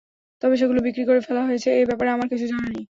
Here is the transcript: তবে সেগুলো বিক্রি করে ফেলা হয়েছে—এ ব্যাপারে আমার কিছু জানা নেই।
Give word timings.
তবে 0.41 0.55
সেগুলো 0.57 0.79
বিক্রি 0.87 1.03
করে 1.05 1.21
ফেলা 1.27 1.41
হয়েছে—এ 1.47 1.83
ব্যাপারে 1.89 2.09
আমার 2.11 2.27
কিছু 2.31 2.45
জানা 2.51 2.67
নেই। 2.69 2.83